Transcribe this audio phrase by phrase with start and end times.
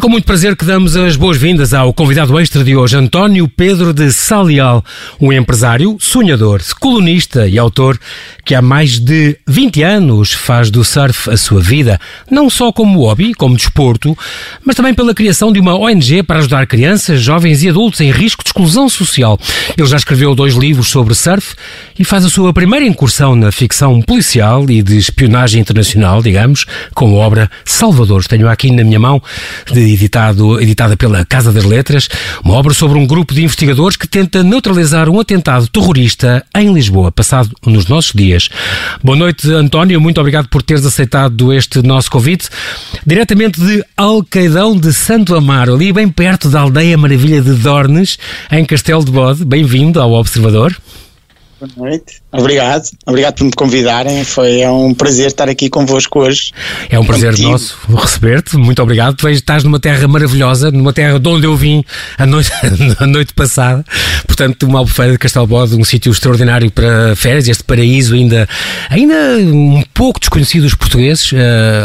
[0.00, 3.92] É com muito prazer que damos as boas-vindas ao convidado extra de hoje, António Pedro
[3.92, 4.82] de Salial,
[5.20, 8.00] um empresário, sonhador, colunista e autor
[8.42, 12.00] que há mais de 20 anos faz do surf a sua vida,
[12.30, 14.16] não só como hobby, como desporto,
[14.64, 18.42] mas também pela criação de uma ONG para ajudar crianças, jovens e adultos em risco
[18.42, 19.38] de exclusão social.
[19.76, 21.54] Ele já escreveu dois livros sobre surf
[21.98, 26.64] e faz a sua primeira incursão na ficção policial e de espionagem internacional, digamos,
[26.94, 28.26] com a obra Salvadores.
[28.26, 29.22] Tenho aqui na minha mão,
[29.92, 32.08] editado, editada pela Casa das Letras,
[32.44, 37.12] uma obra sobre um grupo de investigadores que tenta neutralizar um atentado terrorista em Lisboa,
[37.12, 38.48] passado nos nossos dias.
[39.02, 40.00] Boa noite, António.
[40.00, 42.48] Muito obrigado por teres aceitado este nosso convite.
[43.06, 48.18] Diretamente de Alcaidão de Santo Amaro, ali bem perto da aldeia maravilha de Dornes,
[48.50, 49.44] em Castelo de Bode.
[49.44, 50.76] Bem-vindo ao Observador.
[51.60, 52.22] Boa noite.
[52.32, 52.88] Obrigado.
[53.04, 54.24] Obrigado por me convidarem.
[54.24, 56.52] Foi é um prazer estar aqui convosco hoje.
[56.88, 57.50] É um prazer Contigo.
[57.50, 58.56] nosso receber-te.
[58.56, 59.14] Muito obrigado.
[59.16, 61.84] Tu estás numa terra maravilhosa, numa terra de onde eu vim
[62.16, 62.50] a noite,
[62.98, 63.84] a noite passada.
[64.26, 68.48] Portanto, uma albufeira de Castelbode, um sítio extraordinário para férias, este paraíso ainda,
[68.88, 71.30] ainda um pouco desconhecido dos portugueses.
[71.32, 71.36] Uh,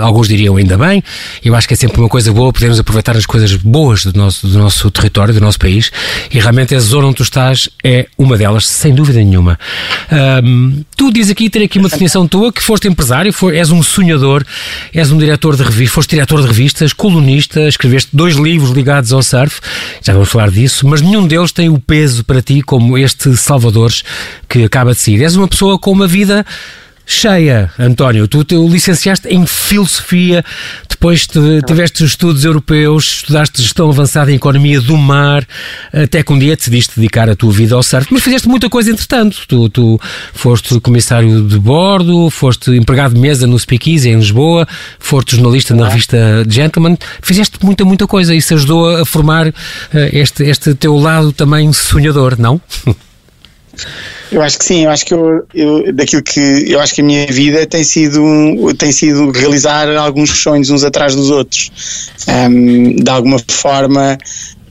[0.02, 1.04] alguns diriam ainda bem.
[1.44, 4.48] Eu acho que é sempre uma coisa boa podermos aproveitar as coisas boas do nosso,
[4.48, 5.92] do nosso território, do nosso país.
[6.32, 9.60] E realmente a zona onde tu estás é uma delas, sem dúvida nenhuma.
[10.44, 13.82] Um, tu dizes aqui, ter aqui uma definição tua, que foste empresário, for, és um
[13.82, 14.46] sonhador,
[14.94, 19.24] és um diretor de revistas, foste diretor de revistas, colunista, escreveste dois livros ligados ao
[19.24, 19.60] surf,
[20.02, 24.04] já vamos falar disso, mas nenhum deles tem o peso para ti como este Salvadores
[24.48, 25.22] que acaba de sair.
[25.22, 26.46] És uma pessoa com uma vida
[27.06, 28.28] cheia, António.
[28.28, 30.44] Tu, tu licenciaste em filosofia,
[30.90, 31.28] depois
[31.66, 35.46] tiveste estudos europeus, estudaste gestão avançada em economia do mar,
[35.94, 38.92] até que um dia decidiste dedicar a tua vida ao surf, mas fizeste muita coisa
[38.92, 39.38] entretanto.
[39.48, 40.00] Tu, tu
[40.34, 44.68] foste comissário de bordo, foste empregado de mesa no Speakeasy em Lisboa,
[45.00, 46.18] foste jornalista na revista
[46.48, 48.34] Gentleman, fizeste muita, muita coisa.
[48.34, 52.60] Isso ajudou a formar eh, este, este teu lado também sonhador, não?
[54.32, 57.04] Eu acho que sim, eu acho que eu, eu, daquilo que eu acho que a
[57.04, 58.22] minha vida tem sido
[58.78, 61.72] tem sido realizar alguns sonhos uns atrás dos outros.
[62.28, 64.18] Um, de alguma forma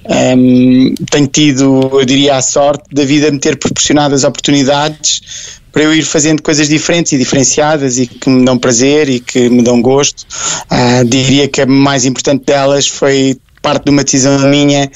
[0.07, 5.83] um, tenho tido, eu diria, a sorte da vida me ter proporcionado as oportunidades para
[5.83, 9.63] eu ir fazendo coisas diferentes e diferenciadas e que me dão prazer e que me
[9.63, 10.25] dão gosto.
[10.71, 14.91] Uh, diria que a mais importante delas foi parte de uma decisão minha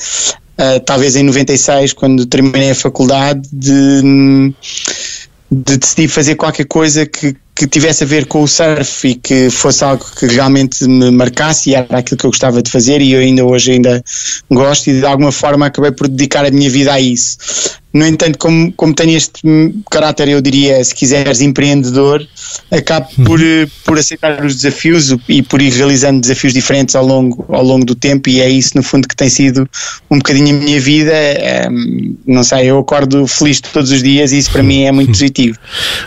[0.59, 4.53] uh, talvez em 96, quando terminei a faculdade, de,
[5.51, 9.51] de decidir fazer qualquer coisa que, que tivesse a ver com o surf e que
[9.51, 13.13] fosse algo que realmente me marcasse e era aquilo que eu gostava de fazer e
[13.13, 14.03] eu ainda hoje ainda
[14.49, 17.37] gosto e de alguma forma acabei por dedicar a minha vida a isso.
[17.93, 19.41] No entanto, como, como tenho este
[19.91, 22.25] caráter, eu diria, se quiseres, empreendedor,
[22.71, 23.25] acabo uhum.
[23.25, 23.41] por,
[23.85, 27.95] por aceitar os desafios e por ir realizando desafios diferentes ao longo, ao longo do
[27.95, 29.69] tempo, e é isso, no fundo, que tem sido
[30.11, 31.13] um bocadinho a minha vida.
[31.13, 31.67] É,
[32.27, 35.59] não sei, eu acordo feliz todos os dias e isso para mim é muito positivo.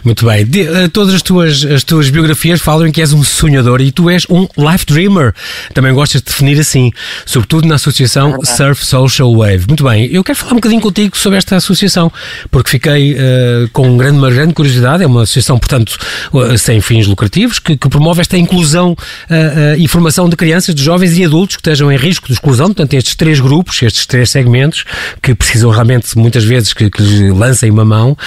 [0.05, 0.45] Muito bem.
[0.45, 4.09] De, uh, todas as tuas, as tuas biografias falam que és um sonhador e tu
[4.09, 5.33] és um life dreamer.
[5.73, 6.91] Também gostas de definir assim,
[7.25, 9.65] sobretudo na associação é Surf Social Wave.
[9.67, 12.11] Muito bem, eu quero falar um bocadinho contigo sobre esta associação
[12.49, 15.03] porque fiquei uh, com grande, uma grande curiosidade.
[15.03, 15.97] É uma associação, portanto,
[16.33, 20.83] uh, sem fins lucrativos, que, que promove esta inclusão uh, e formação de crianças, de
[20.83, 22.67] jovens e adultos que estejam em risco de exclusão.
[22.67, 24.85] Portanto, estes três grupos, estes três segmentos,
[25.21, 28.17] que precisam realmente, muitas vezes, que, que lancem uma mão.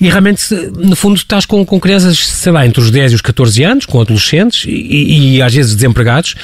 [0.00, 3.20] E realmente, no fundo, estás com, com crianças, sei lá, entre os 10 e os
[3.20, 6.34] 14 anos, com adolescentes e, e às vezes desempregados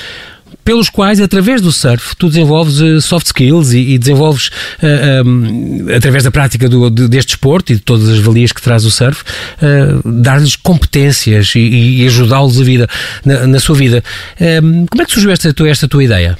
[0.64, 4.50] pelos quais, através do surf, tu desenvolves uh, soft skills e, e desenvolves, uh,
[4.82, 8.50] eh, um, ehm, através da prática do, de, deste desporto e de todas as valias
[8.50, 12.88] que traz o surf, uh, dar-lhes competências e, e ajudá-los vida,
[13.24, 14.02] na, na, sua vida.
[14.40, 16.36] Ehm, como é que surgiu esta, esta tua ideia?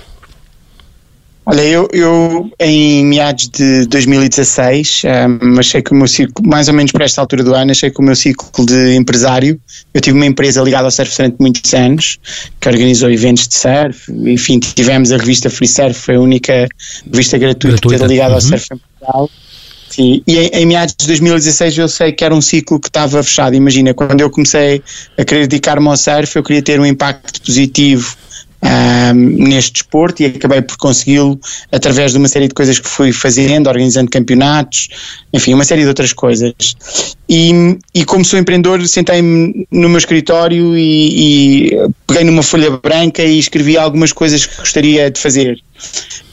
[1.49, 6.75] Olha, eu, eu em meados de 2016 um, achei que o meu ciclo, mais ou
[6.75, 9.61] menos para esta altura do ano, achei que o meu ciclo de empresário,
[9.95, 12.19] eu tive uma empresa ligada ao surf durante muitos anos,
[12.61, 16.67] que organizou eventos de surf, enfim, tivemos a revista Free Surf, foi a única
[17.13, 18.07] revista gratuita, gratuita.
[18.07, 18.35] ligada uhum.
[18.35, 19.31] ao surf em Portugal.
[19.89, 23.23] Sim, e em, em, meados de 2016 eu sei que era um ciclo que estava
[23.23, 23.55] fechado.
[23.55, 24.83] Imagina, quando eu comecei
[25.17, 28.17] a querer dedicar-me ao surf, eu queria ter um impacto positivo
[28.63, 31.39] um, neste desporto e acabei por consegui-lo
[31.71, 34.89] através de uma série de coisas que fui fazendo, organizando campeonatos,
[35.33, 36.53] enfim, uma série de outras coisas.
[37.29, 43.23] E, e como sou empreendedor, sentei-me no meu escritório e, e, peguei numa folha branca
[43.23, 45.61] e escrevi algumas coisas que gostaria de fazer.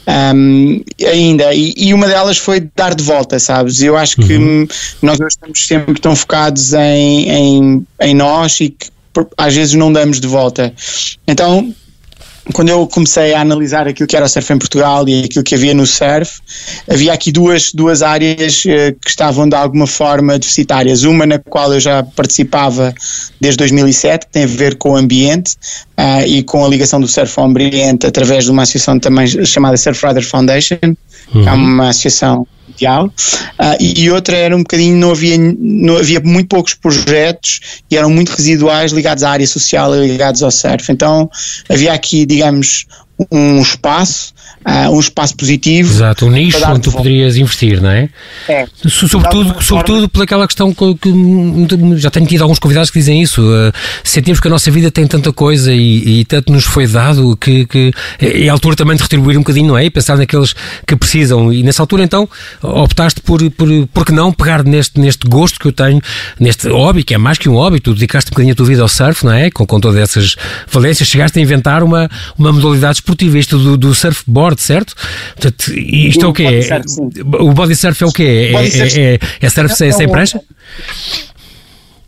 [0.06, 3.82] Um, ainda, e, e, uma delas foi dar de volta, sabes?
[3.82, 4.66] Eu acho que uhum.
[5.00, 8.88] nós estamos sempre tão focados em, em, em nós e que
[9.36, 10.74] às vezes não damos de volta.
[11.26, 11.74] Então
[12.52, 15.54] quando eu comecei a analisar aquilo que era o surf em Portugal e aquilo que
[15.54, 16.40] havia no surf,
[16.88, 21.04] havia aqui duas, duas áreas uh, que estavam de alguma forma deficitárias.
[21.04, 22.94] Uma na qual eu já participava
[23.40, 25.56] desde 2007, que tem a ver com o ambiente
[25.98, 29.76] uh, e com a ligação do surf ao ambiente através de uma associação também chamada
[29.76, 30.78] Surf Rider Foundation,
[31.32, 31.48] uhum.
[31.48, 36.20] é uma associação mundial, uh, e, e, outra era um bocadinho, não havia, não havia
[36.20, 40.90] muito poucos projetos e eram muito residuais ligados à área social e ligados ao surf.
[40.90, 41.30] Então
[41.68, 42.86] havia aqui, digamos,
[43.30, 45.92] um espaço, uh, um espaço positivo.
[45.92, 48.08] Exato, um nicho onde tu poderias investir, não é?
[48.48, 48.66] É.
[48.88, 51.10] Sobretudo, sobretudo pelaquela questão que, que,
[51.96, 53.42] já tenho tido alguns convidados que dizem isso.
[53.42, 57.36] Uh, sentimos que a nossa vida tem tanta coisa e, e tanto nos foi dado
[57.36, 59.84] que, que é a altura também de retribuir um bocadinho, não é?
[59.84, 60.54] E pensar naqueles
[60.86, 61.52] que precisam.
[61.52, 62.28] E nessa altura, então,
[62.62, 66.00] optaste por, por, por que não pegar neste, neste gosto que eu tenho,
[66.38, 68.82] neste hobby, que é mais que um hobby, tu dedicaste um bocadinho a tua vida
[68.82, 69.50] ao surf, não é?
[69.50, 70.36] Com, com todas essas
[70.70, 72.08] valências, chegaste a inventar uma,
[72.38, 73.94] uma modalidade esportivo, isto do, do
[74.34, 74.94] surfboard, certo?
[75.34, 76.62] Portanto, isto é o quê?
[76.62, 78.52] Surf, o body surf é o quê?
[78.52, 80.40] É, é, é, é, surf sem, sem prancha?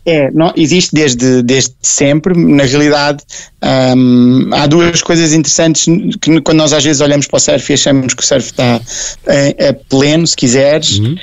[0.05, 2.37] É, não, existe desde, desde sempre.
[2.37, 3.23] Na realidade,
[3.97, 5.85] um, há duas coisas interessantes
[6.21, 8.75] que quando nós às vezes olhamos para o surf e achamos que o surf está
[8.75, 10.99] a, a pleno, se quiseres.
[10.99, 11.15] Uhum.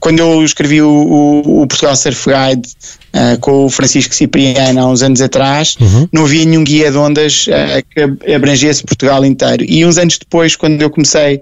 [0.00, 2.68] Quando eu escrevi o, o, o Portugal Surf Guide
[3.14, 6.08] uh, com o Francisco Cipriano há uns anos atrás, uhum.
[6.12, 9.64] não havia nenhum guia de ondas uh, que abrangesse Portugal inteiro.
[9.68, 11.40] E uns anos depois, quando eu comecei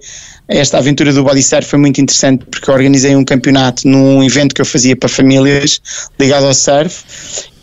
[0.49, 4.61] esta aventura do body surf foi muito interessante porque organizei um campeonato num evento que
[4.61, 5.81] eu fazia para famílias
[6.19, 7.05] ligado ao surf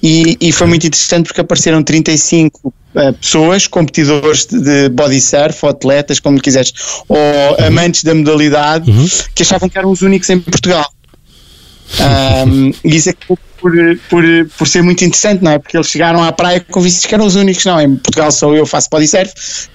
[0.07, 5.69] e, e foi muito interessante porque apareceram 35 uh, pessoas, competidores de body surf, ou
[5.69, 6.71] atletas, como quiseres,
[7.09, 7.65] ou uhum.
[7.67, 9.05] amantes da modalidade, uhum.
[9.35, 10.89] que achavam que eram os únicos em Portugal.
[11.99, 13.13] Um, e isso é
[13.67, 14.23] por, por,
[14.57, 15.59] por ser muito interessante, não é?
[15.59, 17.79] Porque eles chegaram à praia convencidos que eram os únicos, não.
[17.79, 19.33] Em Portugal só eu faço body surf.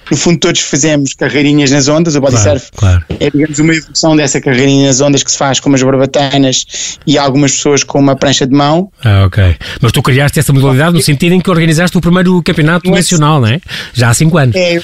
[0.09, 2.15] No fundo, todos fazemos carreirinhas nas ondas.
[2.15, 3.05] O body claro, surf claro.
[3.19, 7.17] é, digamos, uma evolução dessa carreirinha nas ondas que se faz com umas barbatanas e
[7.17, 8.91] algumas pessoas com uma prancha de mão.
[9.03, 9.55] Ah, ok.
[9.81, 13.47] Mas tu criaste essa modalidade no sentido em que organizaste o primeiro campeonato nacional, não
[13.47, 13.59] é?
[13.93, 14.55] Já há 5 anos.
[14.55, 14.81] É,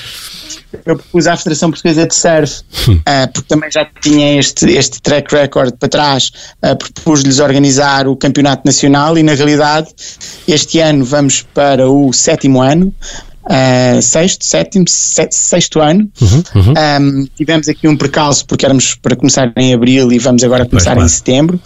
[0.86, 5.34] eu propus à Federação Portuguesa de Surf, uh, porque também já tinha este, este track
[5.34, 6.32] record para trás,
[6.64, 9.90] uh, propus-lhes organizar o Campeonato Nacional e, na realidade,
[10.48, 12.94] este ano vamos para o sétimo ano.
[13.46, 16.08] Uh, sexto, sétimo, sexto ano.
[16.22, 16.74] Uhum, uhum.
[17.02, 20.94] Um, tivemos aqui um percalço porque éramos para começar em abril e vamos agora começar
[20.94, 21.60] pois, em setembro,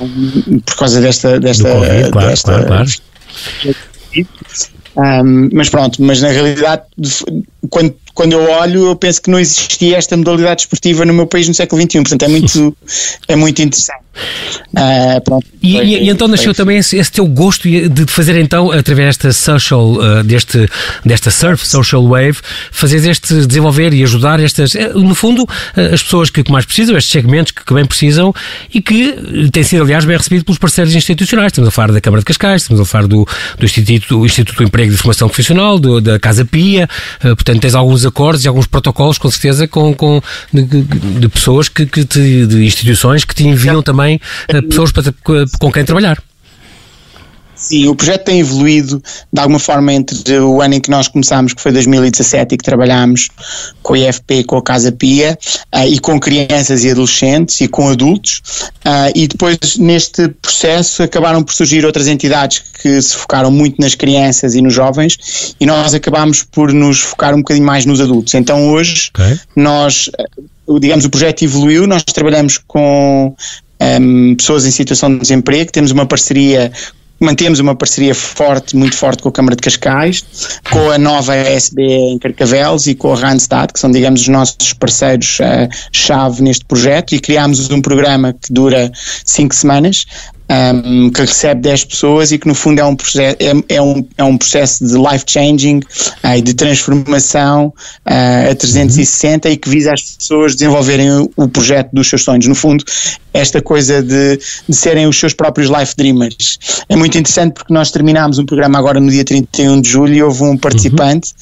[0.00, 1.38] um, por causa desta.
[1.38, 2.90] desta, COVID, claro, desta claro, claro.
[4.96, 6.82] Um, mas pronto, mas na realidade,
[7.68, 11.48] quando quando eu olho, eu penso que não existia esta modalidade esportiva no meu país
[11.48, 12.76] no século XXI, portanto é muito,
[13.28, 14.03] é muito interessante.
[14.72, 18.36] Uh, pronto, e, foi, e, e, então nasceu também esse, esse, teu gosto de fazer
[18.36, 20.68] então, através desta social, uh, deste,
[21.04, 22.36] desta surf social wave,
[22.70, 26.96] fazer este, desenvolver e ajudar estas, eh, no fundo, uh, as pessoas que mais precisam,
[26.96, 28.34] estes segmentos que, que bem precisam
[28.72, 31.52] e que tem sido, aliás, bem recebido pelos parceiros institucionais.
[31.52, 33.26] Estamos a falar da Câmara de Cascais, estamos a falar do,
[33.58, 36.88] do Instituto, do Instituto do Emprego de Formação Profissional, do, da Casa Pia,
[37.20, 40.20] portanto tens alguns acordos e alguns protocolos, com certeza, com, com
[40.52, 45.12] de, de pessoas que, que te, de instituições que te enviam também uh, pessoas para,
[45.58, 46.22] com quem trabalhar.
[47.64, 51.54] Sim, o projeto tem evoluído de alguma forma entre o ano em que nós começámos,
[51.54, 53.28] que foi 2017, e que trabalhámos
[53.82, 55.38] com a IFP, com a Casa Pia,
[55.74, 58.42] uh, e com crianças e adolescentes e com adultos,
[58.84, 63.94] uh, e depois neste processo acabaram por surgir outras entidades que se focaram muito nas
[63.94, 68.34] crianças e nos jovens, e nós acabámos por nos focar um bocadinho mais nos adultos.
[68.34, 69.38] Então hoje okay.
[69.56, 70.10] nós,
[70.80, 73.34] digamos, o projeto evoluiu, nós trabalhamos com
[73.80, 76.72] um, pessoas em situação de desemprego, temos uma parceria
[77.20, 80.24] mantemos uma parceria forte, muito forte com a Câmara de Cascais,
[80.70, 84.72] com a nova SB em Carcavelos e com a Randstad, que são, digamos, os nossos
[84.74, 88.90] parceiros-chave uh, neste projeto, e criámos um programa que dura
[89.24, 90.06] cinco semanas,
[90.50, 94.06] um, que recebe 10 pessoas e que no fundo é um processo, é, é um,
[94.18, 95.80] é um processo de life changing
[96.22, 97.72] uh, de transformação
[98.06, 99.54] uh, a 360 uhum.
[99.54, 102.46] e que visa as pessoas desenvolverem o, o, projeto dos seus sonhos.
[102.46, 102.84] No fundo,
[103.32, 106.58] esta coisa de, de serem os seus próprios life dreamers.
[106.88, 110.22] É muito interessante porque nós terminámos um programa agora no dia 31 de julho e
[110.22, 111.32] houve um participante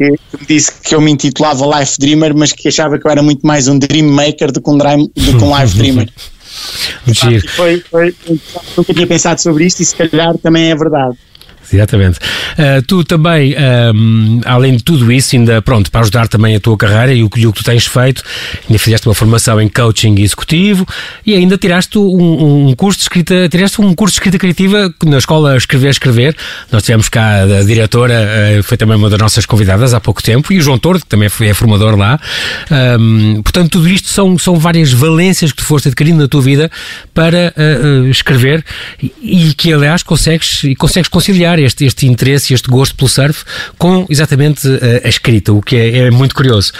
[0.00, 0.14] uhum.
[0.30, 3.22] que me disse que eu me intitulava Life Dreamer, mas que achava que eu era
[3.22, 6.08] muito mais um Dream Maker do que um, dream, do que um Life Dreamer.
[7.06, 7.48] Giro.
[7.50, 8.14] Foi, foi,
[8.76, 11.16] nunca tinha pensado sobre isto e se calhar também é verdade.
[11.72, 12.18] Exatamente.
[12.18, 13.54] Uh, tu também,
[13.94, 17.30] um, além de tudo isso, ainda, pronto, para ajudar também a tua carreira e o,
[17.36, 18.22] e o que tu tens feito,
[18.68, 20.86] ainda fizeste uma formação em coaching executivo
[21.24, 25.18] e ainda tiraste um, um, curso de escrita, tiraste um curso de escrita criativa na
[25.18, 26.36] escola Escrever Escrever.
[26.70, 30.52] Nós tivemos cá a diretora, uh, foi também uma das nossas convidadas há pouco tempo,
[30.52, 32.18] e o João Tordo, que também é formador lá.
[32.98, 36.70] Um, portanto, tudo isto são, são várias valências que tu foste adquirindo na tua vida
[37.14, 38.64] para uh, escrever
[39.02, 43.44] e, e que, aliás, consegues, e consegues conciliar este, este interesse este gosto pelo surf
[43.76, 46.72] com exatamente a, a escrita, o que é, é muito curioso.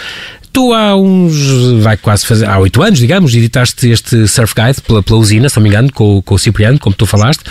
[0.51, 5.03] Tu há uns, vai quase fazer, há oito anos, digamos, editaste este Surf Guide pela,
[5.03, 7.43] pela usina, se não me engano, com, com o Cipriano, como tu falaste,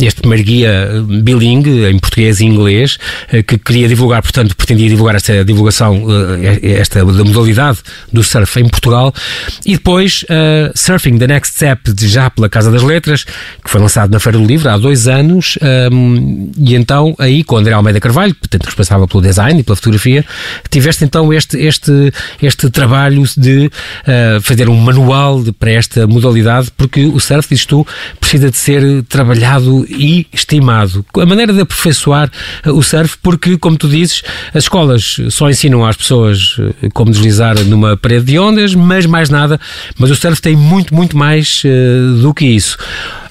[0.00, 2.98] este primeiro guia bilingue, em português e inglês,
[3.32, 6.04] eh, que queria divulgar, portanto, pretendia divulgar esta divulgação,
[6.42, 7.78] eh, esta da modalidade
[8.12, 9.14] do surf em Portugal,
[9.64, 14.10] e depois uh, Surfing the Next Step, já pela Casa das Letras, que foi lançado
[14.10, 15.58] na Feira do Livro há dois anos,
[15.90, 20.24] um, e então aí com André Almeida Carvalho, portanto responsável pelo design e pela fotografia,
[20.70, 26.70] tiveste então este, este este trabalho de uh, fazer um manual de, para esta modalidade,
[26.76, 27.86] porque o surf, dizes tu,
[28.18, 31.04] precisa de ser trabalhado e estimado.
[31.14, 32.30] A maneira de aperfeiçoar
[32.66, 34.22] uh, o surf, porque, como tu dizes,
[34.54, 39.28] as escolas só ensinam às pessoas uh, como deslizar numa parede de ondas, mas mais
[39.28, 39.60] nada.
[39.98, 41.62] Mas o surf tem muito, muito mais
[42.20, 42.76] do que isso.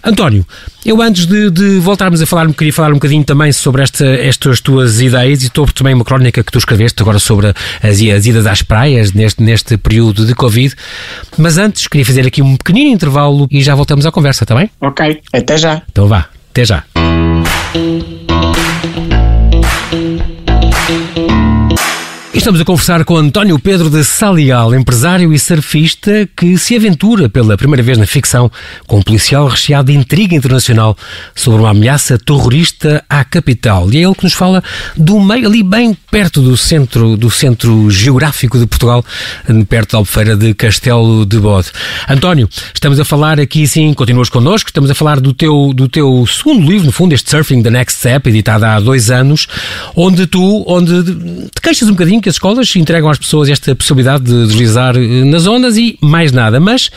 [0.03, 0.43] António,
[0.83, 4.59] eu antes de, de, voltarmos a falar, queria falar um bocadinho também sobre esta, estas
[4.59, 8.47] tuas ideias e estou também uma crónica que tu escreveste agora sobre as, as idas
[8.47, 10.75] às praias neste, neste período de Covid.
[11.37, 14.69] Mas antes queria fazer aqui um pequenino intervalo e já voltamos à conversa, está bem?
[14.79, 15.81] Ok, até já.
[15.91, 16.83] Então vá, até já.
[22.41, 27.55] Estamos a conversar com António Pedro de Salial, empresário e surfista que se aventura pela
[27.55, 28.51] primeira vez na ficção
[28.87, 30.97] com um policial recheado de intriga internacional
[31.35, 33.93] sobre uma ameaça terrorista à capital.
[33.93, 34.63] E é ele que nos fala
[34.97, 39.05] do meio, ali bem perto do centro, do centro geográfico de Portugal,
[39.69, 41.67] perto da Albufeira de Castelo de Bode.
[42.09, 46.25] António, estamos a falar aqui, sim, continuas connosco, estamos a falar do teu, do teu
[46.25, 49.47] segundo livro, no fundo, este Surfing the Next Step, editado há dois anos,
[49.95, 54.23] onde tu, onde te queixas um bocadinho que as escolas entregam às pessoas esta possibilidade
[54.23, 56.89] de deslizar eh, nas ondas e mais nada, mas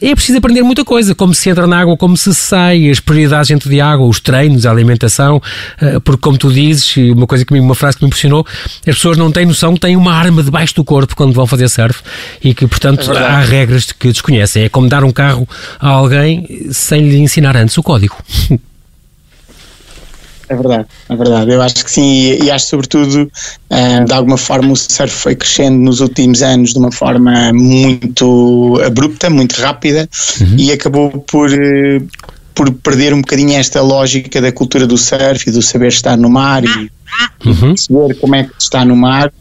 [0.00, 3.48] é preciso aprender muita coisa, como se entra na água, como se sai, as prioridades
[3.48, 5.40] dentro de água, os treinos, a alimentação,
[5.80, 8.44] eh, porque como tu dizes, uma coisa que me, uma frase que me impressionou,
[8.80, 11.68] as pessoas não têm noção que têm uma arma debaixo do corpo quando vão fazer
[11.68, 12.02] surf
[12.42, 14.64] e que, portanto, é há regras que desconhecem.
[14.64, 15.48] É como dar um carro
[15.78, 18.16] a alguém sem lhe ensinar antes o código.
[20.52, 21.50] É verdade, é verdade.
[21.50, 25.34] Eu acho que sim, e, e acho sobretudo, uh, de alguma forma, o surf foi
[25.34, 30.06] crescendo nos últimos anos de uma forma muito abrupta, muito rápida,
[30.40, 30.56] uhum.
[30.58, 32.08] e acabou por, uh,
[32.54, 36.28] por perder um bocadinho esta lógica da cultura do surf e do saber estar no
[36.28, 36.90] mar e
[37.46, 37.74] uhum.
[37.74, 39.32] saber como é que está no mar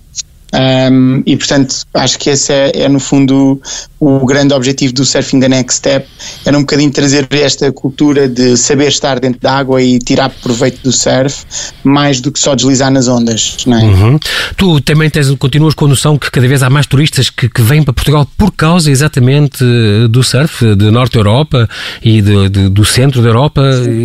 [0.53, 3.61] um, e portanto acho que esse é, é, no fundo
[3.99, 6.05] o grande objetivo do Surfing the Next Step
[6.45, 10.81] era um bocadinho trazer esta cultura de saber estar dentro da água e tirar proveito
[10.83, 11.45] do surf
[11.83, 13.83] mais do que só deslizar nas ondas não é?
[13.83, 14.19] Uhum.
[14.57, 17.61] Tu também tens, continuas com a noção que cada vez há mais turistas que, que
[17.61, 19.63] vêm para Portugal por causa exatamente
[20.09, 21.69] do surf de Norte Europa
[22.03, 23.61] e de, de, do centro da Europa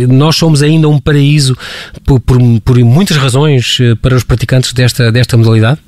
[0.07, 1.57] nós somos ainda um paraíso
[2.05, 5.79] por, por, por muitas razões eh, para os praticantes desta, desta modalidade?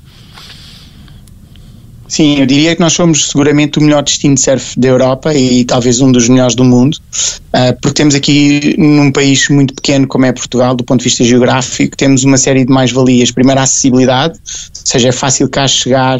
[2.10, 5.64] Sim, eu diria que nós somos seguramente o melhor destino de surf da Europa e
[5.64, 10.26] talvez um dos melhores do mundo, uh, porque temos aqui num país muito pequeno como
[10.26, 13.30] é Portugal, do ponto de vista geográfico, temos uma série de mais-valias.
[13.30, 16.18] Primeiro, a acessibilidade, ou seja, é fácil cá chegar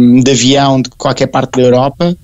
[0.00, 2.16] um, de avião de qualquer parte da Europa.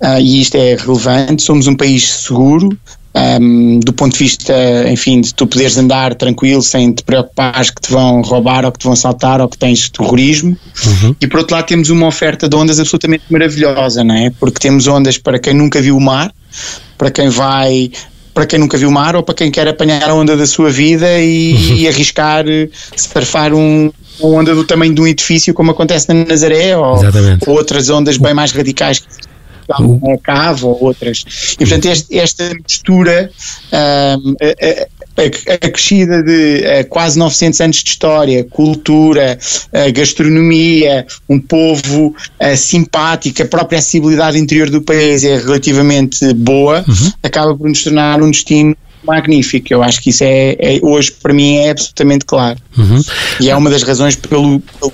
[0.00, 1.42] Uh, e isto é relevante.
[1.42, 2.78] Somos um país seguro,
[3.14, 4.54] um, do ponto de vista,
[4.88, 8.78] enfim, de tu poderes andar tranquilo sem te preocupares que te vão roubar ou que
[8.78, 10.56] te vão saltar ou que tens terrorismo.
[10.86, 11.16] Uhum.
[11.20, 14.30] E por outro lado temos uma oferta de ondas absolutamente maravilhosa, não é?
[14.38, 16.32] Porque temos ondas para quem nunca viu o mar,
[16.96, 17.90] para quem vai
[18.32, 20.70] para quem nunca viu o mar ou para quem quer apanhar a onda da sua
[20.70, 21.76] vida e, uhum.
[21.76, 22.44] e arriscar
[22.96, 23.90] surfar um,
[24.20, 26.94] uma onda do tamanho de um edifício como acontece na Nazaré ou,
[27.46, 29.02] ou outras ondas bem mais radicais
[29.76, 31.24] como a cava ou outras.
[31.54, 33.30] E portanto este, esta mistura
[33.72, 34.34] um,
[35.60, 39.38] acrescida de quase 900 anos de história, cultura,
[39.94, 42.14] gastronomia, um povo
[42.56, 47.12] simpático, a própria acessibilidade interior do país é relativamente boa, uhum.
[47.22, 48.74] acaba por nos tornar um destino
[49.04, 49.72] magnífico.
[49.72, 52.58] Eu acho que isso é, é hoje para mim é absolutamente claro.
[52.76, 53.02] Uhum.
[53.40, 54.92] E é uma das razões pelo, pelo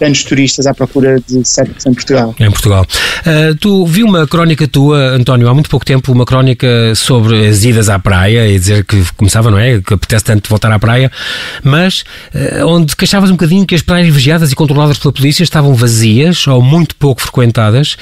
[0.00, 2.34] tantos turistas à procura de sexo em Portugal.
[2.40, 2.86] Em Portugal.
[3.20, 7.62] Uh, tu vi uma crónica tua, António, há muito pouco tempo, uma crónica sobre as
[7.64, 9.78] idas à praia e dizer que começava, não é?
[9.80, 11.12] Que apetece tanto voltar à praia,
[11.62, 12.02] mas
[12.34, 16.46] uh, onde queixavas um bocadinho que as praias vigiadas e controladas pela polícia estavam vazias
[16.46, 17.96] ou muito pouco frequentadas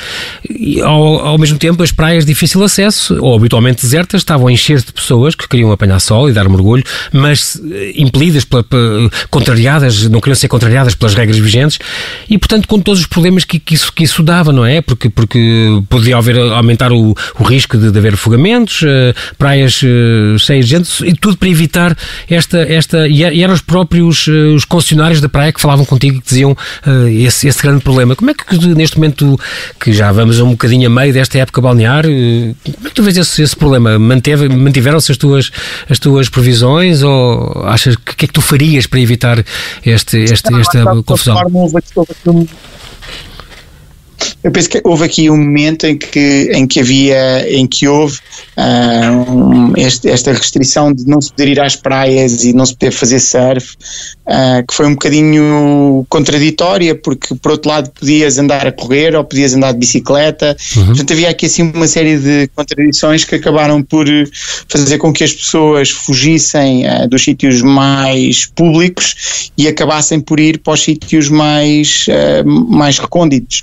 [0.48, 4.52] e ao, ao mesmo tempo as praias de difícil acesso ou habitualmente desertas estavam a
[4.52, 7.60] encher de pessoas que queriam apanhar sol e dar mergulho, mas uh,
[7.96, 11.80] impelidas, pela, pela, contrariadas, não queriam ser contrariadas pelas regras vigentes
[12.28, 14.80] e, portanto, com todos os problemas que, que, isso, que isso dava, não é?
[14.80, 19.72] Porque, porque podia haver, aumentar o, o risco de, de haver afogamentos, uh, praias
[20.38, 21.96] cheias de gente, e tudo para evitar
[22.28, 22.58] esta.
[22.58, 26.28] esta e, e eram os próprios uh, os concessionários da praia que falavam contigo que
[26.28, 26.56] diziam
[27.10, 28.16] esse, esse grande problema.
[28.16, 29.38] Como é que neste momento,
[29.80, 33.16] que já vamos um bocadinho a meio desta época balnear, como é que tu vês
[33.16, 33.98] esse, esse problema?
[33.98, 35.50] Manteve, mantiveram-se as tuas,
[35.88, 39.44] as tuas previsões ou achas que, que é que tu farias para evitar
[39.84, 41.36] este, este, esta confusão?
[41.78, 42.46] вот что вот, ну,
[44.42, 48.18] Eu penso que houve aqui um momento em que, em que havia, em que houve
[48.56, 52.72] uh, um, este, esta restrição de não se poder ir às praias e não se
[52.74, 53.74] poder fazer surf,
[54.26, 59.24] uh, que foi um bocadinho contraditória, porque por outro lado podias andar a correr ou
[59.24, 60.86] podias andar de bicicleta, uhum.
[60.86, 64.06] portanto havia aqui assim uma série de contradições que acabaram por
[64.68, 70.58] fazer com que as pessoas fugissem uh, dos sítios mais públicos e acabassem por ir
[70.58, 72.06] para os sítios mais,
[72.44, 73.62] mais recônditos.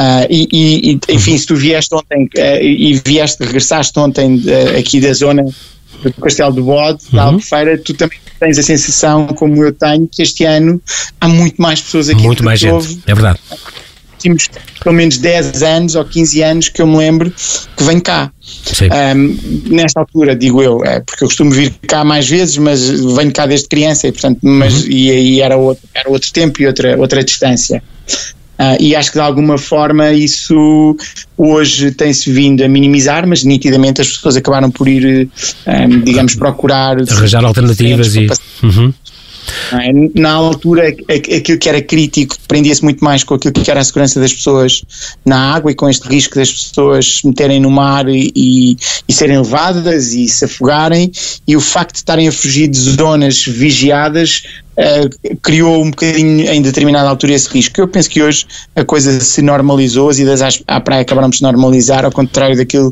[0.00, 0.48] Uh, e,
[0.92, 5.44] e, enfim, se tu vieste ontem uh, e vieste, regressaste ontem uh, aqui da zona
[6.02, 7.28] do Castelo do Bode, da uhum.
[7.32, 10.80] Albufeira, tu também tens a sensação, como eu tenho, que este ano
[11.20, 12.22] há muito mais pessoas aqui.
[12.22, 13.02] Muito mais gente, houve.
[13.06, 13.38] é verdade.
[14.18, 14.48] Tínhamos
[14.82, 17.30] pelo menos 10 anos ou 15 anos que eu me lembro
[17.76, 18.32] que vem cá.
[19.14, 23.32] Um, nesta altura, digo eu, é porque eu costumo vir cá mais vezes, mas venho
[23.32, 24.90] cá desde criança e, portanto, mas, uhum.
[24.90, 27.82] e aí era outro, era outro tempo e outra, outra distância.
[28.60, 30.94] Uh, e acho que de alguma forma isso
[31.34, 35.30] hoje tem-se vindo a minimizar, mas nitidamente as pessoas acabaram por ir, um,
[35.66, 36.98] ah, digamos, procurar.
[37.10, 38.26] Arranjar alternativas e.
[38.62, 38.92] Uhum.
[39.72, 40.20] É?
[40.20, 44.20] Na altura, aquilo que era crítico prendia-se muito mais com aquilo que era a segurança
[44.20, 44.82] das pessoas
[45.24, 48.76] na água e com este risco das pessoas se meterem no mar e,
[49.08, 51.10] e, serem levadas e se afogarem,
[51.46, 56.62] e o facto de estarem a fugir de zonas vigiadas Uh, criou um bocadinho em
[56.62, 57.78] determinada altura esse risco.
[57.78, 61.42] Eu penso que hoje a coisa se normalizou, as idas à praia acabaram por se
[61.42, 62.90] normalizar, ao contrário daquilo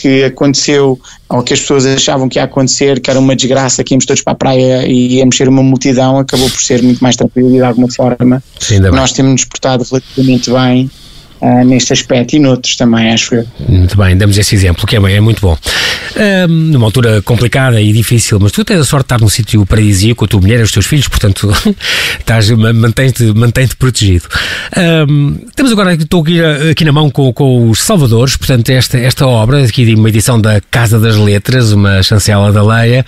[0.00, 3.92] que aconteceu, ou que as pessoas achavam que ia acontecer, que era uma desgraça, que
[3.92, 7.16] íamos todos para a praia e ia mexer uma multidão, acabou por ser muito mais
[7.16, 8.42] tranquilo e de alguma forma
[8.92, 10.90] nós temos nos portado relativamente bem
[11.40, 13.46] uh, neste aspecto e noutros também, acho eu.
[13.68, 15.56] Muito bem, damos esse exemplo, que é, é muito bom.
[16.48, 20.16] Numa altura complicada e difícil, mas tu tens a sorte de estar num sítio paradisíaco
[20.16, 21.48] com a tua mulher e os teus filhos, portanto,
[22.74, 24.24] mantém-te mantém protegido.
[25.54, 29.64] Temos agora, estou aqui, aqui na mão com, com os Salvadores, portanto, esta, esta obra,
[29.64, 33.06] aqui de uma edição da Casa das Letras, uma chancela da Leia.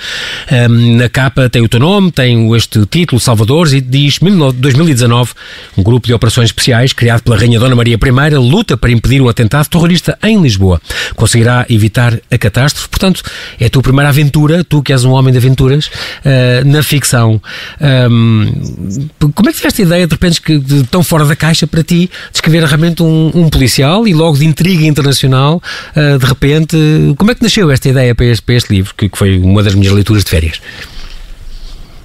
[0.68, 5.32] na capa tem o teu nome, tem este título, Salvadores, e diz 2019,
[5.76, 9.20] um grupo de operações especiais criado pela Rainha Dona Maria I Primeira luta para impedir
[9.20, 10.80] o atentado terrorista em Lisboa.
[11.16, 12.88] Conseguirá evitar a catástrofe.
[12.88, 13.20] Portanto,
[13.58, 17.42] é a tua primeira aventura, tu que és um homem de aventuras, uh, na ficção.
[17.80, 18.52] Um,
[19.34, 21.82] como é que tiveste a ideia, de repente, que, de, tão fora da caixa para
[21.82, 25.60] ti, de escrever realmente um, um policial e logo de intriga internacional,
[25.96, 26.76] uh, de repente,
[27.18, 29.64] como é que nasceu esta ideia para este, para este livro, que, que foi uma
[29.64, 30.60] das minhas leituras de férias?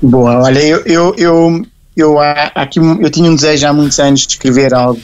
[0.01, 1.65] Boa, olha, eu, eu, eu
[1.97, 4.99] eu, aqui, eu tinha um desejo há muitos anos de escrever algo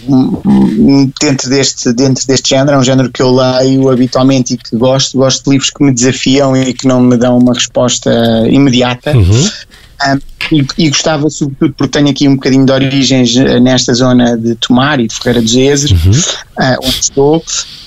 [1.20, 5.18] dentro deste, dentro deste género, é um género que eu leio habitualmente e que gosto,
[5.18, 8.12] gosto de livros que me desafiam e que não me dão uma resposta
[8.48, 9.18] imediata.
[9.18, 9.50] Uhum.
[10.08, 10.20] Um,
[10.52, 14.56] e, e, gostava, sobretudo, porque tenho aqui um bocadinho de origens eh, nesta zona de
[14.56, 16.12] Tomar e de Ferreira dos Ezes, uhum.
[16.12, 17.44] uh, onde estou.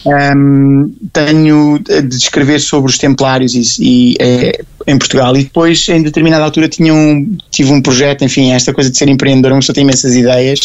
[0.07, 6.03] Um, tenho de escrever sobre os Templários e, e é, em Portugal e depois, em
[6.03, 9.75] determinada altura, tinha um, tive um projeto, enfim, esta coisa de ser empreendedor, uma pessoa
[9.75, 10.61] tem imensas ideias.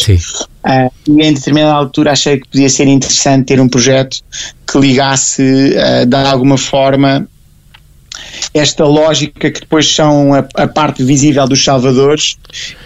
[0.64, 4.18] Uh, e em determinada altura achei que podia ser interessante ter um projeto
[4.70, 7.26] que ligasse uh, de alguma forma
[8.54, 12.36] esta lógica que depois são a, a parte visível dos salvadores,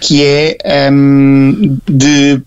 [0.01, 2.41] que é um, de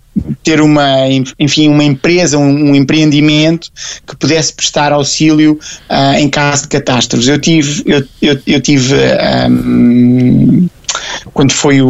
[0.44, 1.08] ter uma,
[1.40, 3.72] enfim, uma empresa, um, um empreendimento
[4.08, 7.28] que pudesse prestar auxílio uh, em caso de catástrofes.
[7.28, 8.96] Eu tive, eu, eu, eu tive
[9.50, 10.68] um,
[11.34, 11.88] quando foi o,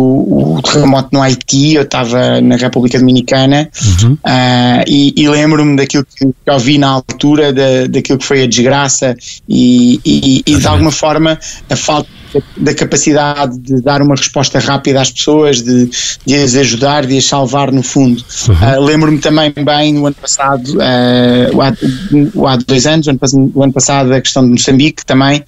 [0.57, 3.69] o terremoto no Haiti, eu estava na República Dominicana
[4.03, 4.13] uhum.
[4.13, 8.47] uh, e, e lembro-me daquilo que eu vi na altura, da, daquilo que foi a
[8.47, 9.15] desgraça
[9.47, 12.09] e, e, e de alguma forma a falta
[12.57, 15.89] da capacidade de dar uma resposta rápida às pessoas, de,
[16.25, 18.23] de as ajudar, de as salvar no fundo.
[18.47, 18.55] Uhum.
[18.55, 23.63] Uh, Lembro-me também bem no ano passado, uh, há, há dois anos, o ano, o
[23.63, 25.43] ano passado, a questão de Moçambique também,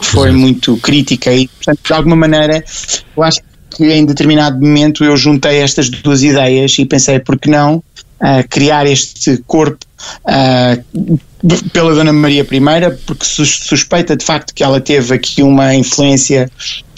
[0.00, 0.38] foi uhum.
[0.38, 2.64] muito crítica e, portanto, de alguma maneira,
[3.16, 7.50] eu acho que em determinado momento eu juntei estas duas ideias e pensei, por que
[7.50, 9.84] não uh, criar este corpo
[10.24, 11.18] uh,
[11.72, 16.50] pela Dona Maria I, porque suspeita de facto que ela teve aqui uma influência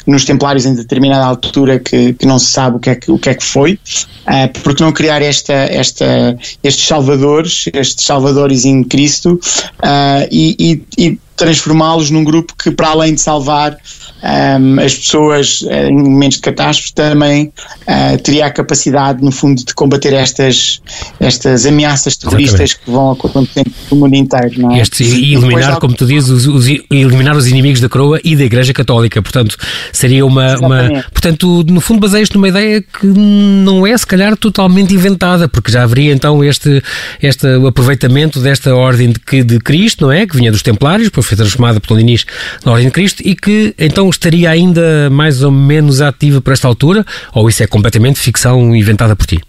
[0.06, 3.18] nos Templários em determinada altura que, que não se sabe o que é que, o
[3.18, 8.82] que, é que foi, uh, porque não criar esta, esta, estes salvadores, estes salvadores em
[8.84, 9.38] Cristo?
[9.82, 13.78] Uh, e, e transformá-los num grupo que, para além de salvar
[14.22, 17.52] um, as pessoas em momentos de catástrofe também
[17.86, 20.82] uh, teria a capacidade, no fundo, de combater estas,
[21.20, 22.84] estas ameaças terroristas Exatamente.
[22.84, 24.60] que vão acontecendo no mundo inteiro.
[24.60, 24.80] Não é?
[24.80, 28.34] Este, e eliminar, depois, como tu dizes, os, os, eliminar os inimigos da coroa e
[28.34, 29.22] da Igreja Católica.
[29.22, 29.56] Portanto,
[29.92, 30.56] seria uma.
[30.58, 35.70] uma portanto, no fundo, baseias-te numa ideia que não é, se calhar, totalmente inventada, porque
[35.70, 36.82] já haveria então este,
[37.22, 40.26] este aproveitamento desta ordem de, de Cristo, não é?
[40.26, 42.24] Que vinha dos Templários, depois foi transformada por Diniz
[42.64, 46.66] na ordem de Cristo e que então estaria ainda mais ou menos ativa por esta
[46.66, 47.04] altura?
[47.32, 49.40] Ou isso é completamente ficção inventada por ti?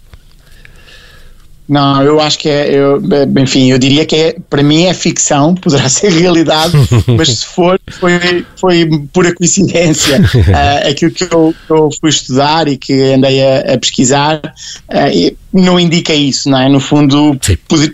[1.70, 3.00] Não, eu acho que é, eu,
[3.40, 6.72] enfim, eu diria que é, para mim é ficção, poderá ser realidade,
[7.16, 10.20] mas se for, foi, foi pura coincidência.
[10.20, 14.40] Uh, aquilo que eu, eu, fui estudar e que andei a, a pesquisar
[14.88, 16.68] uh, não indica isso, não é?
[16.68, 17.38] No fundo,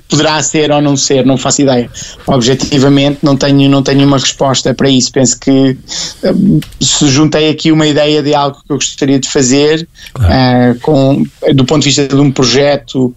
[0.08, 1.90] poderá ser ou não ser, não faço ideia.
[2.26, 5.12] Objetivamente, não tenho, não tenho uma resposta para isso.
[5.12, 5.76] Penso que
[6.24, 10.78] uh, se juntei aqui uma ideia de algo que eu gostaria de fazer, claro.
[10.80, 13.14] com, do ponto de vista de um projeto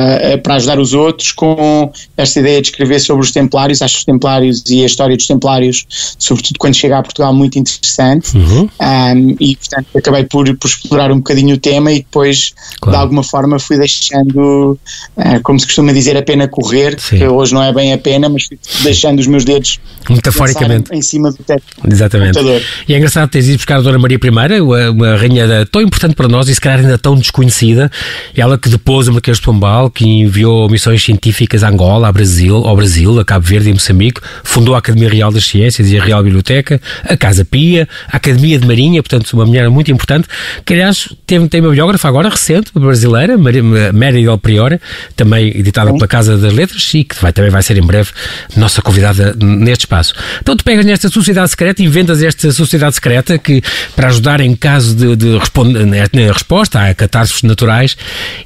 [0.00, 4.04] uh, para ajudar os outros com esta ideia de escrever sobre os Templários, acho os
[4.04, 5.86] Templários e a história dos Templários,
[6.18, 8.68] sobretudo quando chega a Portugal, muito interessante uhum.
[8.80, 12.96] um, e portanto acabei por, por explorar um bocadinho o tema e depois claro.
[12.96, 14.78] de alguma forma fui deixando,
[15.16, 17.18] uh, como se costuma dizer, a pena correr, Sim.
[17.18, 21.02] que hoje não é bem a pena, mas fui deixando os meus dedos metaforicamente em
[21.02, 21.62] cima do teto.
[21.88, 22.38] Exatamente.
[22.88, 26.14] E é engraçado teres ido buscar a Dona Maria I, uma, uma rainha tão importante
[26.14, 27.90] para nós e se calhar ainda tão desconhecida,
[28.36, 32.56] ela que depois o Marquês de Pombal, que enviou missões científicas a Angola, a Brasil,
[32.56, 36.02] ao Brasil, a Cabo Verde e Moçambique, fundou a Academia Real das Ciências e a
[36.02, 40.28] Real Biblioteca, a Casa Pia, a Academia de Marinha, portanto, uma mulher muito importante,
[40.64, 44.80] que aliás tem, tem uma biógrafa agora recente, brasileira, Mary Del Priora,
[45.16, 48.10] também editada pela Casa das Letras e que vai, também vai ser em breve
[48.56, 50.14] nossa convidada neste espaço.
[50.40, 53.62] Então tu pegas nesta sociedade secreta e inventas esta sociedade secreta que,
[53.94, 55.40] para ajudar em caso de, de
[56.12, 57.96] na resposta a catástrofes naturais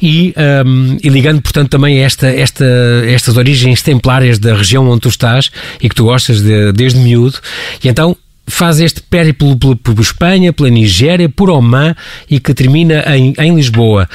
[0.01, 0.35] e,
[0.67, 2.65] um, e ligando, portanto, também esta, esta,
[3.07, 7.39] estas origens templárias da região onde tu estás e que tu gostas de, desde miúdo.
[7.83, 11.95] E então faz este périplo por, Espanha, pela Nigéria, por Oman
[12.29, 14.09] e que termina em, em Lisboa.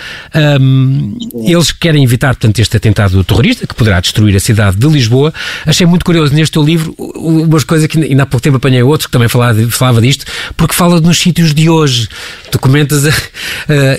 [0.62, 5.34] Um, eles querem evitar, portanto, este atentado terrorista que poderá destruir a cidade de Lisboa.
[5.66, 9.08] Achei muito curioso neste teu livro umas coisas que ainda há pouco tempo apanhei outro
[9.08, 12.08] que também falava, falava disto, porque fala nos sítios de hoje.
[12.52, 13.12] Tu comentas uh,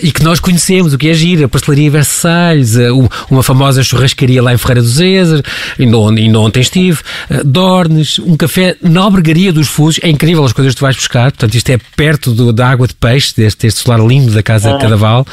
[0.03, 4.43] e que nós conhecemos, o que é gira, a pastelaria Versalhes, uh, uma famosa churrascaria
[4.43, 5.43] lá em Ferreira do Zezer,
[5.79, 5.99] ainda
[6.39, 10.83] ontem estive, uh, Dornes, um café Nobregaria dos Fusos, em incrível as coisas que tu
[10.83, 11.33] vais buscar.
[11.33, 14.69] Portanto, isto é perto do, da água de peixe, deste, deste solar lindo da Casa
[14.71, 14.79] de é.
[14.79, 15.27] Cadaval,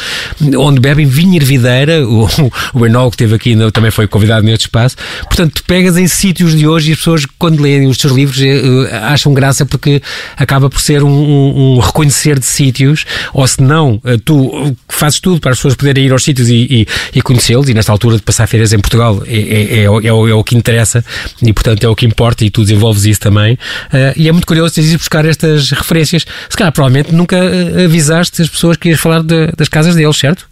[0.57, 2.07] onde bebem vinho ervideira.
[2.07, 2.27] O,
[2.73, 4.95] o Enol, que esteve aqui, também foi convidado neste espaço.
[5.23, 8.41] Portanto, tu pegas em sítios de hoje e as pessoas, quando leem os teus livros,
[8.41, 10.01] eh, acham graça porque
[10.37, 15.19] acaba por ser um, um, um reconhecer de sítios, ou se não, eh, tu fazes
[15.19, 17.67] tudo para as pessoas poderem ir aos sítios e, e, e conhecê-los.
[17.67, 20.43] E nesta altura de passar férias em Portugal é, é, é, é, o, é o
[20.43, 21.03] que interessa
[21.41, 23.55] e, portanto, é o que importa e tu desenvolves isso também.
[23.55, 26.25] Uh, e é muito curioso teres ido buscar estas referências.
[26.49, 30.15] Se calhar, provavelmente, nunca eh, avisaste as pessoas que ias falar de, das casas deles,
[30.17, 30.47] certo?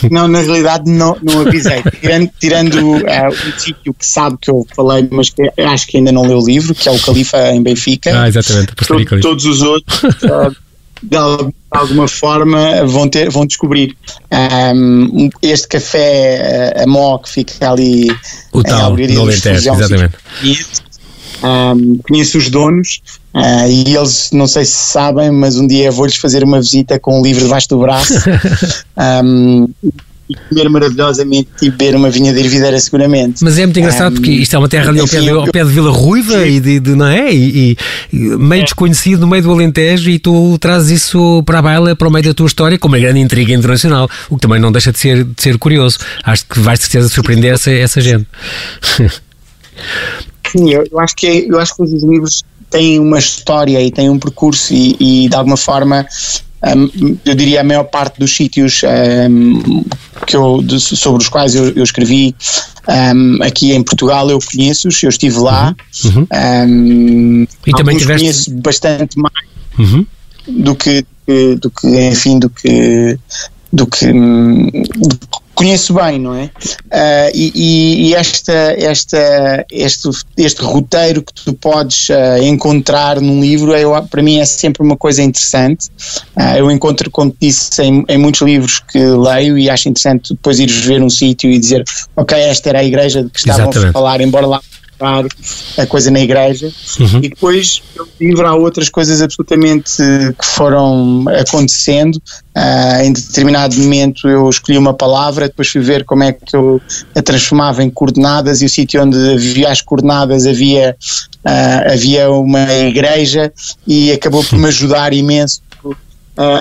[0.10, 1.82] Não, na realidade não, não avisei.
[2.00, 2.98] Tirando, tirando uh,
[3.46, 6.46] um sítio que sabe que eu falei, mas que acho que ainda não leu o
[6.46, 8.22] livro, que é o Califa em Benfica.
[8.22, 8.72] Ah, exatamente.
[8.74, 10.56] Todo, todos os outros, uh,
[11.02, 11.16] de
[11.70, 13.94] alguma forma, vão, ter, vão descobrir.
[14.74, 18.06] Um, este café, a Mó, que fica ali
[18.52, 20.14] o tal, no Alentejo, exatamente.
[21.42, 23.00] Um, conheço os donos
[23.34, 27.20] uh, e eles, não sei se sabem, mas um dia vou-lhes fazer uma visita com
[27.20, 28.14] um livro debaixo do braço.
[29.24, 29.68] um,
[30.30, 33.42] e comer maravilhosamente e beber uma vinha de ervideira seguramente.
[33.42, 35.44] Mas é muito engraçado um, porque isto é uma terra ali ao, pé, de, ao
[35.46, 37.34] pé de Vila Ruiva e de, de, não é?
[37.34, 37.76] E,
[38.12, 38.64] e meio é.
[38.64, 42.24] desconhecido no meio do Alentejo e tu trazes isso para a baila, para o meio
[42.24, 45.24] da tua história com uma grande intriga internacional, o que também não deixa de ser,
[45.24, 45.98] de ser curioso.
[46.22, 48.26] Acho que vais de certeza surpreender essa, essa gente.
[50.50, 54.08] Sim, eu, eu, acho que, eu acho que os livros têm uma história e têm
[54.08, 56.06] um percurso e, e de alguma forma
[56.62, 58.82] um, eu diria a maior parte dos sítios
[59.30, 59.84] um,
[60.26, 62.34] que eu, de, sobre os quais eu, eu escrevi
[62.88, 66.26] um, aqui em Portugal eu conheço-os, eu estive lá uhum.
[66.30, 67.46] uhum.
[67.66, 68.22] e também tiveste...
[68.22, 69.46] conheço bastante mais
[69.78, 70.06] uhum.
[70.48, 71.04] do que
[71.60, 73.18] do que enfim do que
[73.72, 76.44] do que, do que conheço bem, não é?
[76.44, 83.76] Uh, e, e, esta, esta, este, este roteiro que tu podes uh, encontrar num livro,
[83.76, 85.88] eu, para mim é sempre uma coisa interessante.
[86.34, 90.58] Uh, eu encontro, como disse, em, em, muitos livros que leio e acho interessante depois
[90.58, 91.84] ires ver um sítio e dizer,
[92.16, 93.90] ok, esta era a igreja de que estavam Exatamente.
[93.90, 94.60] a falar, embora lá
[95.78, 97.20] a coisa na igreja uhum.
[97.22, 99.96] e depois no livro há outras coisas absolutamente
[100.38, 102.16] que foram acontecendo
[102.56, 106.80] uh, em determinado momento eu escolhi uma palavra depois fui ver como é que eu
[107.14, 110.96] a transformava em coordenadas e o sítio onde havia as coordenadas havia
[111.44, 113.52] uh, havia uma igreja
[113.86, 115.96] e acabou por me ajudar imenso uh,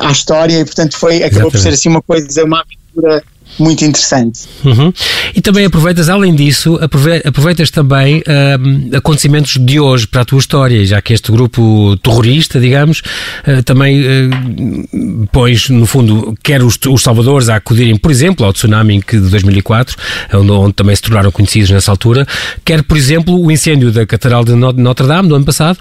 [0.02, 1.52] à história e portanto foi acabou Exatamente.
[1.52, 3.24] por ser assim uma coisa uma aventura
[3.58, 4.42] muito interessante.
[4.64, 4.94] Uhum.
[5.36, 6.80] E também aproveitas, além disso,
[7.26, 12.60] aproveitas também uh, acontecimentos de hoje para a tua história, já que este grupo terrorista,
[12.60, 13.02] digamos,
[13.48, 18.54] uh, também uh, pões, no fundo, quer os, os salvadores a acudirem, por exemplo, ao
[18.54, 19.98] tsunami de 2004,
[20.36, 22.26] onde, onde, também se tornaram conhecidos nessa altura,
[22.64, 25.78] quer, por exemplo, o incêndio da Catedral de Notre Dame, do ano passado,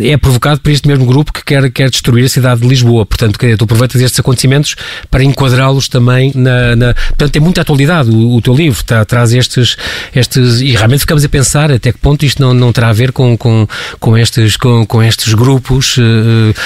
[0.00, 3.04] é provocado por este mesmo grupo que quer, quer destruir a cidade de Lisboa.
[3.06, 4.74] Portanto, tu aproveitas estes acontecimentos
[5.10, 9.32] para enquadrá-los também na na, portanto, tem muita atualidade o, o teu livro, tá, traz
[9.32, 9.76] estes,
[10.14, 13.12] estes, e realmente ficamos a pensar até que ponto isto não, não terá a ver
[13.12, 13.66] com, com,
[13.98, 16.02] com, estes, com, com estes grupos uh,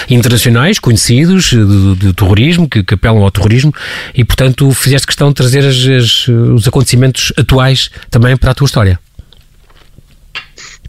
[0.08, 3.72] internacionais conhecidos de, de terrorismo, que, que, apelam ao terrorismo,
[4.14, 8.66] e portanto fizeste questão de trazer as, as, os acontecimentos atuais também para a tua
[8.66, 8.98] história.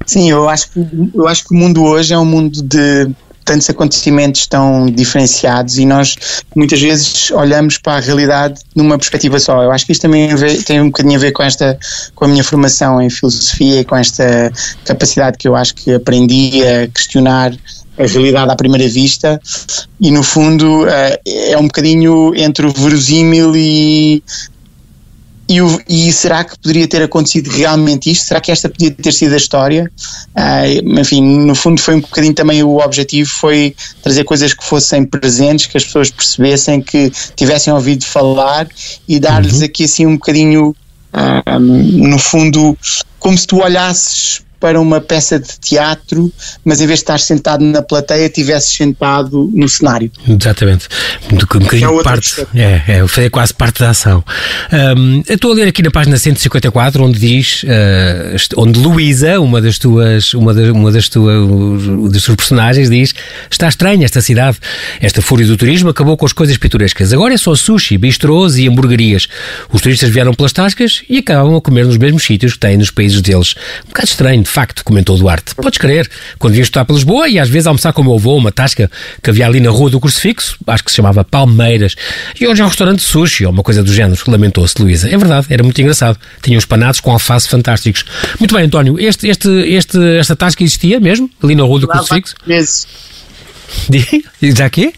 [0.05, 3.09] Sim, eu acho que, eu acho que o mundo hoje é um mundo de
[3.47, 6.17] tantos acontecimentos tão diferenciados e nós
[6.53, 9.63] muitas vezes olhamos para a realidade numa perspectiva só.
[9.63, 10.29] Eu acho que isto também
[10.65, 11.79] tem um bocadinho a ver com esta,
[12.13, 14.51] com a minha formação em filosofia e com esta
[14.83, 17.53] capacidade que eu acho que aprendi a questionar
[17.97, 19.41] a realidade à primeira vista
[19.99, 24.21] e no fundo eh, é um bocadinho entre o verosímil e
[25.49, 28.25] e, o, e, será que poderia ter acontecido realmente isto?
[28.25, 29.89] Será que esta podia ter sido a história?
[30.35, 35.05] Uh, enfim, no fundo foi um bocadinho também o objetivo, foi trazer coisas que fossem
[35.05, 38.67] presentes, que as pessoas percebessem, que tivessem ouvido falar
[39.07, 39.65] e dar-lhes uhum.
[39.65, 40.75] aqui assim um bocadinho,
[41.13, 42.77] uh, no fundo,
[43.19, 46.31] como se tu olhasses para uma peça de teatro,
[46.65, 50.11] mas em vez de estar sentado na plateia, estivesse sentado no cenário.
[50.27, 50.87] Exatamente.
[51.31, 54.23] Um bocadinho é parte, é, é, foi quase parte da ação.
[54.71, 59.61] Um, eu estou a ler aqui na página 154, onde diz, uh, onde Luísa, uma
[59.61, 63.13] das tuas, uma das, uma das tuas, das tuas personagens, diz:
[63.49, 64.57] Está estranha esta cidade.
[64.99, 67.13] Esta fúria do turismo acabou com as coisas pitorescas.
[67.13, 69.27] Agora é só sushi, bistrôs e hamburguerias.
[69.71, 72.89] Os turistas vieram pelas tascas e acabam a comer nos mesmos sítios que têm nos
[72.89, 73.55] países deles.
[73.85, 75.53] Um bocado estranho de facto, comentou Duarte.
[75.55, 78.37] Podes crer, quando vinha estudar para Lisboa e às vezes almoçar com o meu avô,
[78.37, 78.89] uma tasca
[79.21, 81.95] que havia ali na rua do Crucifixo, acho que se chamava Palmeiras,
[82.39, 85.09] e hoje é um restaurante de sushi ou uma coisa do género, lamentou-se Luísa.
[85.09, 86.17] É verdade, era muito engraçado.
[86.41, 88.05] Tinha uns panados com alface fantásticos.
[88.39, 92.35] Muito bem, António, este, este, este, esta tasca existia mesmo, ali na rua do Crucifixo?
[92.45, 92.87] Meses.
[94.41, 94.93] Já aqui?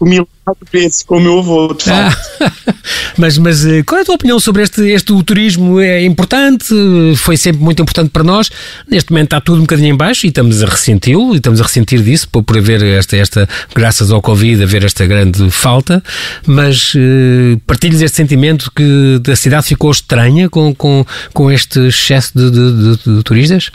[0.00, 2.18] Comi quatro vezes com o meu avô, de facto.
[2.40, 2.52] Ah,
[3.18, 5.78] mas, mas eh, qual é a tua opinião sobre este, este o turismo?
[5.78, 6.74] É importante?
[7.18, 8.50] Foi sempre muito importante para nós.
[8.88, 11.64] Neste momento está tudo um bocadinho em baixo e estamos a ressenti-lo e estamos a
[11.64, 16.02] ressentir disso por, por haver esta, esta, graças ao Covid, haver esta grande falta.
[16.46, 22.32] Mas uh, partilhas este sentimento que a cidade ficou estranha com, com, com este excesso
[22.34, 23.70] de, de, de, de turistas?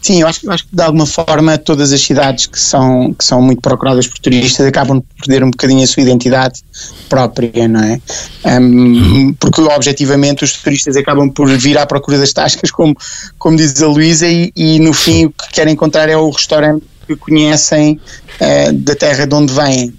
[0.00, 3.24] Sim, eu acho, eu acho que de alguma forma todas as cidades que são, que
[3.24, 6.62] são muito procuradas por turistas acabam por perder um bocadinho a sua identidade
[7.08, 8.00] própria, não é?
[8.44, 12.96] Um, porque objetivamente os turistas acabam por vir à procura das tascas, como,
[13.38, 16.84] como diz a Luísa, e, e no fim o que querem encontrar é o restaurante
[17.06, 18.00] que conhecem
[18.40, 19.94] uh, da terra de onde vêm.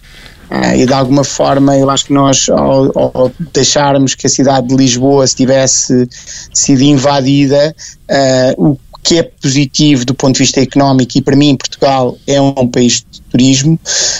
[0.50, 4.68] Uh, e de alguma forma eu acho que nós ao, ao, deixarmos que a cidade
[4.68, 6.08] de Lisboa se tivesse
[6.54, 7.76] sido invadida
[8.58, 12.42] uh, o que é positivo do ponto de vista económico e para mim Portugal é
[12.42, 13.80] um país de turismo,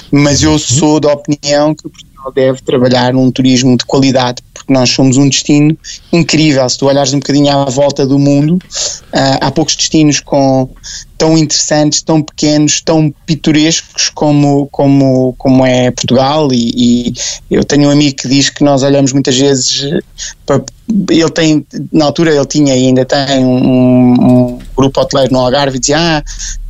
[0.10, 4.74] mas eu sou da opinião que Portugal Portugal deve trabalhar num turismo de qualidade, porque
[4.74, 5.76] nós somos um destino
[6.12, 6.68] incrível.
[6.70, 10.70] Se tu olhares um bocadinho à volta do mundo, uh, há poucos destinos com
[11.18, 17.14] tão interessantes, tão pequenos, tão pitorescos como, como, como é Portugal e, e
[17.50, 20.00] eu tenho um amigo que diz que nós olhamos muitas vezes
[20.46, 20.62] para,
[21.10, 25.78] ele tem, na altura ele tinha e ainda tem um, um grupo hoteleiro no Algarve
[25.78, 26.24] e dizia, ah,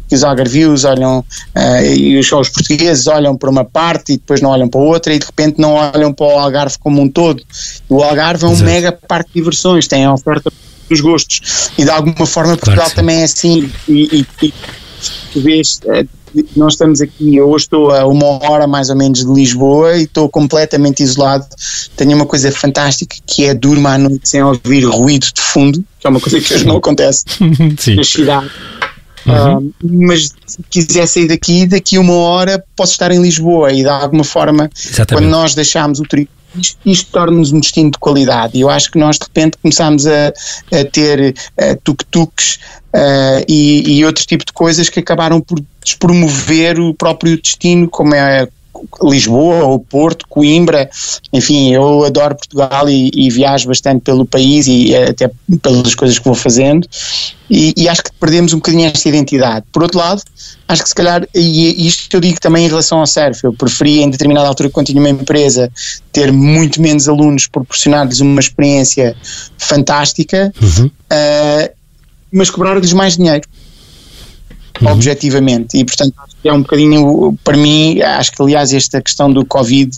[0.08, 4.42] que os algarvios olham uh, e os, os portugueses olham para uma parte e depois
[4.42, 7.44] não olham para outra e de repente não olham para o Algarve como um todo.
[7.90, 8.66] O Algarve é um Exato.
[8.66, 10.52] mega parque de diversões, tem a oferta
[10.90, 14.54] dos gostos e de alguma forma Portugal claro também é assim e, e, e
[15.34, 16.08] tu vês uh,
[16.56, 20.04] nós estamos aqui, eu hoje estou a uma hora mais ou menos de Lisboa e
[20.04, 21.46] estou completamente isolado.
[21.96, 26.06] Tenho uma coisa fantástica que é durma à noite sem ouvir ruído de fundo, que
[26.06, 27.24] é uma coisa que hoje não acontece
[27.96, 28.52] na cidade.
[29.28, 29.72] Uhum.
[29.84, 34.24] mas se quiser sair daqui, daqui uma hora posso estar em Lisboa e de alguma
[34.24, 35.14] forma, Exatamente.
[35.14, 38.58] quando nós deixamos o turismo isto, isto torna-nos um destino de qualidade.
[38.58, 42.56] E eu acho que nós de repente começamos a, a ter uh, tuk-tuks
[42.94, 48.16] uh, e, e outro tipo de coisas que acabaram por despromover o próprio destino, como
[48.16, 48.48] é
[49.04, 50.90] Lisboa ou Porto, Coimbra,
[51.32, 55.30] enfim, eu adoro Portugal e, e, viajo bastante pelo país e até
[55.62, 56.88] pelas coisas que vou fazendo
[57.50, 59.66] e, e, acho que perdemos um bocadinho esta identidade.
[59.72, 60.22] Por outro lado,
[60.68, 64.04] acho que se calhar, e isto eu digo também em relação ao surf, eu preferia
[64.04, 65.72] em determinada altura quando tinha uma empresa
[66.12, 69.16] ter muito menos alunos, proporcionar-lhes uma experiência
[69.58, 70.88] fantástica, uhum.
[70.88, 71.74] uh,
[72.32, 73.48] mas cobrar-lhes mais dinheiro
[74.82, 74.92] uhum.
[74.92, 75.78] objetivamente.
[75.78, 76.14] E, portanto,
[76.44, 79.92] é um bocadinho, para mim, acho que, aliás, esta questão do Covid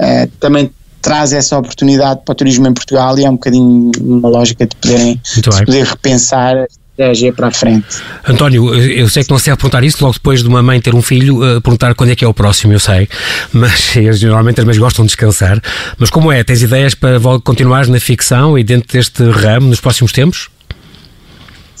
[0.00, 0.70] uh, também
[1.02, 4.76] traz essa oportunidade para o turismo em Portugal e é um bocadinho uma lógica de
[4.76, 7.86] poderem de poder repensar a estratégia para a frente.
[8.26, 10.94] António, eu sei que não se deve perguntar isso logo depois de uma mãe ter
[10.94, 13.08] um filho, uh, perguntar quando é que é o próximo, eu sei,
[13.52, 15.60] mas eles normalmente as mães gostam de descansar.
[15.98, 16.44] Mas como é?
[16.44, 20.48] Tens ideias para continuar na ficção e dentro deste ramo nos próximos tempos?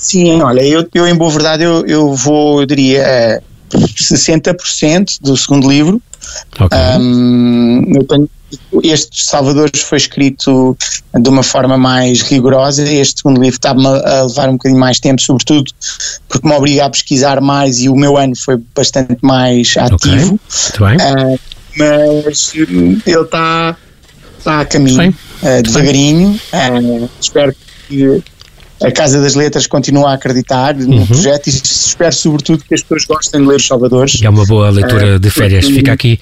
[0.02, 5.70] Sim, olha, eu, eu em boa verdade eu, eu vou, eu diria, 60% do segundo
[5.70, 6.02] livro.
[6.58, 6.78] Okay.
[6.98, 8.28] Um, eu tenho,
[8.82, 10.76] este Salvadores foi escrito
[11.14, 12.82] de uma forma mais rigorosa.
[12.82, 15.70] Este segundo livro está-me a levar um bocadinho mais tempo, sobretudo
[16.28, 20.40] porque me obriga a pesquisar mais e o meu ano foi bastante mais ativo.
[20.70, 20.96] Okay.
[20.96, 21.38] Uh,
[21.76, 23.76] mas ele está,
[24.36, 26.40] está a caminho, uh, devagarinho.
[26.52, 27.54] Uh, espero
[27.88, 28.20] que
[28.80, 31.06] a Casa das Letras continua a acreditar no uhum.
[31.06, 34.20] projeto e espero sobretudo que as pessoas gostem de ler os Salvadores.
[34.22, 36.18] É uma boa leitura uh, de férias, fica aqui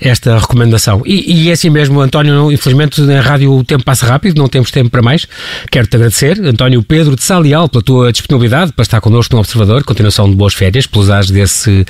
[0.00, 1.02] esta recomendação.
[1.04, 4.70] E, e é assim mesmo, António, infelizmente na rádio o tempo passa rápido, não temos
[4.70, 5.26] tempo para mais.
[5.70, 10.28] Quero-te agradecer, António Pedro de Salial, pela tua disponibilidade para estar connosco no Observador, continuação
[10.28, 11.84] de boas férias, pelos ares desse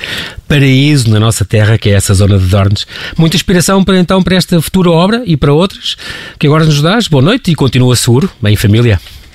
[0.47, 2.85] paraíso na nossa terra, que é essa zona de Dornes.
[3.17, 5.95] Muita inspiração para então para esta futura obra e para outras
[6.37, 7.07] que agora nos dás.
[7.07, 8.99] Boa noite e continua seguro, bem família.